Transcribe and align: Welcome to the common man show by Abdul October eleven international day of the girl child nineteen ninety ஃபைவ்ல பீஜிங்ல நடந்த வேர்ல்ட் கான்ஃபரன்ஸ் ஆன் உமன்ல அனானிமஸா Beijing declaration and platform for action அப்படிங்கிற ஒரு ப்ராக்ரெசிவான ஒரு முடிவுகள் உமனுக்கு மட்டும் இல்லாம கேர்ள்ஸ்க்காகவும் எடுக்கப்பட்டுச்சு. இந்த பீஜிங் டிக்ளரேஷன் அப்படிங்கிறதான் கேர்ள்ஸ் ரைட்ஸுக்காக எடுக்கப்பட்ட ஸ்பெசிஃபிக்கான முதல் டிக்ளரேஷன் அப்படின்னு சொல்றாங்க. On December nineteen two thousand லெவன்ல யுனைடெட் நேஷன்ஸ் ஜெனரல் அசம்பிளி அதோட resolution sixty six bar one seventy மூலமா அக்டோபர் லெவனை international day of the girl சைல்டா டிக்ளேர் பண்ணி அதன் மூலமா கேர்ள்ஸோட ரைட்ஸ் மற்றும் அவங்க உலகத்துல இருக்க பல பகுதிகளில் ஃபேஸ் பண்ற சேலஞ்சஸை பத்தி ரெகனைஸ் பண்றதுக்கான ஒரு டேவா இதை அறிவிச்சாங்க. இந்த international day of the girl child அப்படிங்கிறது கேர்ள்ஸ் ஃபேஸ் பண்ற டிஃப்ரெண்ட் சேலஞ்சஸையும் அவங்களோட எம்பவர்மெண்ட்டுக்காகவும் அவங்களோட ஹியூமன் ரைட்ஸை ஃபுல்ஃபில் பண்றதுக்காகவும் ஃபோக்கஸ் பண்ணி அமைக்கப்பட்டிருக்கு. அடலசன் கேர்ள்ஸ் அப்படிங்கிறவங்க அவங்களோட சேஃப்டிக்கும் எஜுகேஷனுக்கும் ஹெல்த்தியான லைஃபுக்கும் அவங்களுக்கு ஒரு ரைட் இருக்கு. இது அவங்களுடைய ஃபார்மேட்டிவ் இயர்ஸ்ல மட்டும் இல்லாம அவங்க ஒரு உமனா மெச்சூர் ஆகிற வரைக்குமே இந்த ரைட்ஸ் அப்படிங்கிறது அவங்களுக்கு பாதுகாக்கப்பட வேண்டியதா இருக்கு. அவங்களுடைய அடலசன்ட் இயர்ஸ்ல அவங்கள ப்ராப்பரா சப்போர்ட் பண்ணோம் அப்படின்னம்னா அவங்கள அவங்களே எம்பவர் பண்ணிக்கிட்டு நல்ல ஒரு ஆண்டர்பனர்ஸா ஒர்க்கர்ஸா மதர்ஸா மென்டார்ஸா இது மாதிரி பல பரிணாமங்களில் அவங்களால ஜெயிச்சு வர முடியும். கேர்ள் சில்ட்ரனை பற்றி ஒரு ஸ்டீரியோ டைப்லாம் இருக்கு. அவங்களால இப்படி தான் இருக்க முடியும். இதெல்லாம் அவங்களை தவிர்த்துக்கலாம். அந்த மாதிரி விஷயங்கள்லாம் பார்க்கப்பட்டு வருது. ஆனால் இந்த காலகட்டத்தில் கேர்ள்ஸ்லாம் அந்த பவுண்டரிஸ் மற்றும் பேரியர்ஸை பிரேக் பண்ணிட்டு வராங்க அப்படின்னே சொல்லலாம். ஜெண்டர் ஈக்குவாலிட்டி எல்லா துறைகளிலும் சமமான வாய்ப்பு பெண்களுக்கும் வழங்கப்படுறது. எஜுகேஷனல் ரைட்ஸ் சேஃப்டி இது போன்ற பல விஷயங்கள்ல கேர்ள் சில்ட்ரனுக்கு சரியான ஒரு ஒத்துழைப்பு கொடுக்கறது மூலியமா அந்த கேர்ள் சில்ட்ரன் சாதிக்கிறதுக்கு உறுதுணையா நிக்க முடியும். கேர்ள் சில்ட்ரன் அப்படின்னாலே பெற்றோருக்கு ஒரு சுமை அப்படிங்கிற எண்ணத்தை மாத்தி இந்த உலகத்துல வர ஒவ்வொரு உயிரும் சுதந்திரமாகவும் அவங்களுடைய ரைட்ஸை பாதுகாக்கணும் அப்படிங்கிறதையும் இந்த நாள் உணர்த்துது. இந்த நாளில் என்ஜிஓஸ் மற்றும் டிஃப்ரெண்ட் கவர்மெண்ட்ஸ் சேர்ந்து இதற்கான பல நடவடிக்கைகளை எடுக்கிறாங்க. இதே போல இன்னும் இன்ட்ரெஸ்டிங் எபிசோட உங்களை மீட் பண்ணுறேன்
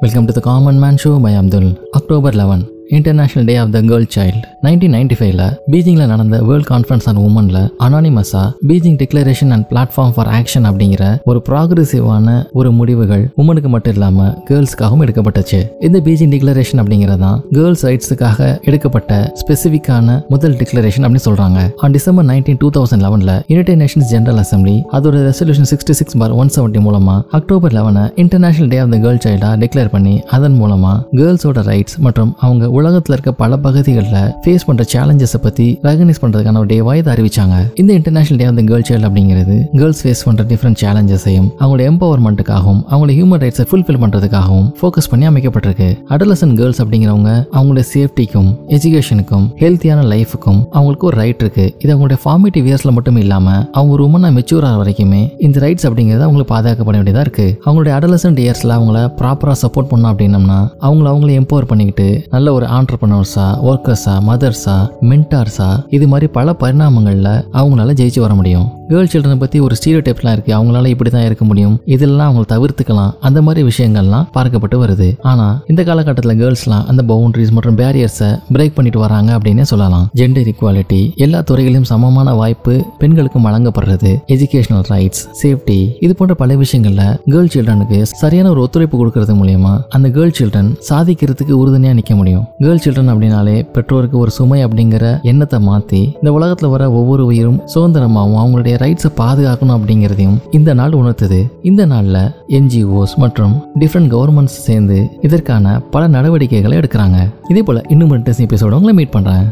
Welcome 0.00 0.24
to 0.24 0.32
the 0.32 0.40
common 0.40 0.78
man 0.78 0.98
show 1.02 1.10
by 1.22 1.30
Abdul 1.34 1.68
October 1.90 2.34
eleven 2.34 2.64
international 2.90 3.46
day 3.46 3.56
of 3.56 3.70
the 3.70 3.82
girl 3.82 4.06
child 4.16 4.40
nineteen 4.62 4.94
ninety 4.96 5.16
ஃபைவ்ல 5.18 5.44
பீஜிங்ல 5.72 6.06
நடந்த 6.06 6.42
வேர்ல்ட் 6.42 6.68
கான்ஃபரன்ஸ் 6.70 7.06
ஆன் 7.06 7.16
உமன்ல 7.16 7.58
அனானிமஸா 7.78 8.42
Beijing 8.68 8.98
declaration 9.02 9.50
and 9.50 9.66
platform 9.70 10.12
for 10.14 10.28
action 10.28 10.66
அப்படிங்கிற 10.70 11.04
ஒரு 11.24 11.42
ப்ராக்ரெசிவான 11.48 12.44
ஒரு 12.52 12.72
முடிவுகள் 12.72 13.24
உமனுக்கு 13.36 13.68
மட்டும் 13.68 13.92
இல்லாம 13.92 14.44
கேர்ள்ஸ்க்காகவும் 14.50 15.04
எடுக்கப்பட்டுச்சு. 15.06 15.60
இந்த 15.80 16.00
பீஜிங் 16.00 16.32
டிக்ளரேஷன் 16.34 16.80
அப்படிங்கிறதான் 16.82 17.38
கேர்ள்ஸ் 17.50 17.86
ரைட்ஸுக்காக 17.86 18.62
எடுக்கப்பட்ட 18.62 19.32
ஸ்பெசிஃபிக்கான 19.42 20.26
முதல் 20.28 20.54
டிக்ளரேஷன் 20.54 21.04
அப்படின்னு 21.06 21.26
சொல்றாங்க. 21.28 21.58
On 21.76 21.90
December 21.90 22.26
nineteen 22.26 22.56
two 22.58 22.70
thousand 22.76 23.04
லெவன்ல 23.06 23.42
யுனைடெட் 23.46 23.80
நேஷன்ஸ் 23.82 24.08
ஜெனரல் 24.14 24.40
அசம்பிளி 24.44 24.76
அதோட 24.92 25.16
resolution 25.28 25.70
sixty 25.72 25.96
six 26.00 26.16
bar 26.16 26.30
one 26.30 26.50
seventy 26.56 26.82
மூலமா 26.88 27.22
அக்டோபர் 27.30 27.72
லெவனை 27.72 28.04
international 28.14 28.68
day 28.68 28.78
of 28.78 28.90
the 28.90 28.96
girl 28.96 29.20
சைல்டா 29.26 29.50
டிக்ளேர் 29.64 29.90
பண்ணி 29.96 30.22
அதன் 30.36 30.58
மூலமா 30.62 30.92
கேர்ள்ஸோட 31.12 31.62
ரைட்ஸ் 31.72 31.96
மற்றும் 31.98 32.34
அவங்க 32.38 32.64
உலகத்துல 32.78 33.14
இருக்க 33.16 33.32
பல 33.42 33.56
பகுதிகளில் 33.66 34.16
ஃபேஸ் 34.42 34.64
பண்ற 34.68 34.84
சேலஞ்சஸை 34.92 35.38
பத்தி 35.46 35.66
ரெகனைஸ் 35.88 36.20
பண்றதுக்கான 36.22 36.60
ஒரு 36.62 36.68
டேவா 36.72 36.92
இதை 37.00 37.10
அறிவிச்சாங்க. 37.14 37.56
இந்த 37.80 37.90
international 37.98 38.40
day 38.40 38.46
of 38.50 38.56
the 38.58 38.62
girl 38.70 38.86
child 38.88 39.06
அப்படிங்கிறது 39.08 39.56
கேர்ள்ஸ் 39.80 40.00
ஃபேஸ் 40.06 40.22
பண்ற 40.24 40.44
டிஃப்ரெண்ட் 40.50 40.78
சேலஞ்சஸையும் 40.82 41.48
அவங்களோட 41.60 41.84
எம்பவர்மெண்ட்டுக்காகவும் 41.90 42.80
அவங்களோட 42.90 43.14
ஹியூமன் 43.18 43.42
ரைட்ஸை 43.44 43.66
ஃபுல்ஃபில் 43.70 44.00
பண்றதுக்காகவும் 44.02 44.68
ஃபோக்கஸ் 44.80 45.10
பண்ணி 45.10 45.28
அமைக்கப்பட்டிருக்கு. 45.30 45.88
அடலசன் 46.14 46.54
கேர்ள்ஸ் 46.60 46.80
அப்படிங்கிறவங்க 46.82 47.32
அவங்களோட 47.56 47.84
சேஃப்டிக்கும் 47.94 48.50
எஜுகேஷனுக்கும் 48.76 49.46
ஹெல்த்தியான 49.62 50.02
லைஃபுக்கும் 50.12 50.60
அவங்களுக்கு 50.76 51.06
ஒரு 51.10 51.18
ரைட் 51.22 51.42
இருக்கு. 51.44 51.66
இது 51.78 51.90
அவங்களுடைய 51.94 52.18
ஃபார்மேட்டிவ் 52.24 52.66
இயர்ஸ்ல 52.70 52.92
மட்டும் 52.98 53.20
இல்லாம 53.22 53.46
அவங்க 53.76 53.92
ஒரு 53.96 54.04
உமனா 54.08 54.30
மெச்சூர் 54.38 54.66
ஆகிற 54.68 54.76
வரைக்குமே 54.82 55.22
இந்த 55.46 55.56
ரைட்ஸ் 55.66 55.86
அப்படிங்கிறது 55.88 56.26
அவங்களுக்கு 56.26 56.52
பாதுகாக்கப்பட 56.54 56.96
வேண்டியதா 57.00 57.24
இருக்கு. 57.26 57.46
அவங்களுடைய 57.66 57.94
அடலசன்ட் 57.98 58.40
இயர்ஸ்ல 58.44 58.76
அவங்கள 58.78 58.98
ப்ராப்பரா 59.20 59.54
சப்போர்ட் 59.62 59.90
பண்ணோம் 59.92 60.12
அப்படின்னம்னா 60.12 60.58
அவங்கள 60.88 61.06
அவங்களே 61.12 61.38
எம்பவர் 61.40 61.70
பண்ணிக்கிட்டு 61.72 62.08
நல்ல 62.30 62.52
ஒரு 62.52 62.65
ஆண்டர்பனர்ஸா 62.66 63.46
ஒர்க்கர்ஸா 63.70 64.14
மதர்ஸா 64.28 64.76
மென்டார்ஸா 65.00 65.68
இது 65.88 66.08
மாதிரி 66.08 66.26
பல 66.26 66.52
பரிணாமங்களில் 66.52 67.32
அவங்களால 67.52 67.94
ஜெயிச்சு 68.00 68.20
வர 68.20 68.34
முடியும். 68.34 68.75
கேர்ள் 68.90 69.08
சில்ட்ரனை 69.12 69.38
பற்றி 69.42 69.58
ஒரு 69.66 69.74
ஸ்டீரியோ 69.78 70.00
டைப்லாம் 70.06 70.34
இருக்கு. 70.36 70.52
அவங்களால 70.56 70.90
இப்படி 70.94 71.10
தான் 71.14 71.24
இருக்க 71.28 71.44
முடியும். 71.48 71.76
இதெல்லாம் 71.94 72.28
அவங்களை 72.28 72.46
தவிர்த்துக்கலாம். 72.52 73.12
அந்த 73.28 73.38
மாதிரி 73.46 73.62
விஷயங்கள்லாம் 73.70 74.26
பார்க்கப்பட்டு 74.36 74.76
வருது. 74.82 75.08
ஆனால் 75.30 75.54
இந்த 75.72 75.82
காலகட்டத்தில் 75.88 76.36
கேர்ள்ஸ்லாம் 76.42 76.84
அந்த 76.90 77.02
பவுண்டரிஸ் 77.10 77.52
மற்றும் 77.56 77.78
பேரியர்ஸை 77.80 78.30
பிரேக் 78.54 78.76
பண்ணிட்டு 78.76 79.00
வராங்க 79.04 79.30
அப்படின்னே 79.36 79.64
சொல்லலாம். 79.72 80.04
ஜெண்டர் 80.20 80.50
ஈக்குவாலிட்டி 80.52 81.00
எல்லா 81.26 81.40
துறைகளிலும் 81.50 81.88
சமமான 81.92 82.34
வாய்ப்பு 82.40 82.74
பெண்களுக்கும் 83.00 83.46
வழங்கப்படுறது. 83.48 84.12
எஜுகேஷனல் 84.34 84.86
ரைட்ஸ் 84.92 85.22
சேஃப்டி 85.40 85.78
இது 86.06 86.12
போன்ற 86.20 86.36
பல 86.42 86.54
விஷயங்கள்ல 86.62 87.04
கேர்ள் 87.32 87.50
சில்ட்ரனுக்கு 87.56 88.00
சரியான 88.22 88.50
ஒரு 88.54 88.62
ஒத்துழைப்பு 88.66 88.96
கொடுக்கறது 89.02 89.36
மூலியமா 89.40 89.74
அந்த 89.98 90.06
கேர்ள் 90.18 90.36
சில்ட்ரன் 90.38 90.70
சாதிக்கிறதுக்கு 90.90 91.54
உறுதுணையா 91.62 91.96
நிக்க 92.00 92.14
முடியும். 92.20 92.46
கேர்ள் 92.62 92.82
சில்ட்ரன் 92.86 93.12
அப்படின்னாலே 93.14 93.56
பெற்றோருக்கு 93.74 94.18
ஒரு 94.22 94.34
சுமை 94.38 94.60
அப்படிங்கிற 94.68 95.04
எண்ணத்தை 95.32 95.60
மாத்தி 95.68 96.02
இந்த 96.20 96.30
உலகத்துல 96.38 96.70
வர 96.76 96.84
ஒவ்வொரு 97.00 97.24
உயிரும் 97.32 97.60
சுதந்திரமாகவும் 97.74 98.40
அவங்களுடைய 98.42 98.74
ரைட்ஸை 98.76 99.10
பாதுகாக்கணும் 99.16 99.76
அப்படிங்கிறதையும் 99.78 100.38
இந்த 100.50 100.74
நாள் 100.74 100.90
உணர்த்துது. 100.90 101.40
இந்த 101.62 101.86
நாளில் 101.86 102.20
என்ஜிஓஸ் 102.48 103.14
மற்றும் 103.16 103.54
டிஃப்ரெண்ட் 103.78 104.12
கவர்மெண்ட்ஸ் 104.14 104.58
சேர்ந்து 104.66 104.98
இதற்கான 105.22 105.80
பல 105.80 106.06
நடவடிக்கைகளை 106.06 106.78
எடுக்கிறாங்க. 106.78 107.32
இதே 107.48 107.62
போல 107.62 107.82
இன்னும் 107.88 108.12
இன்ட்ரெஸ்டிங் 108.12 108.48
எபிசோட 108.48 108.76
உங்களை 108.78 108.92
மீட் 108.92 109.14
பண்ணுறேன் 109.16 109.46